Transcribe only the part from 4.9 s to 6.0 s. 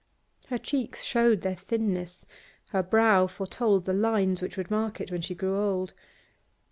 it when she grew old.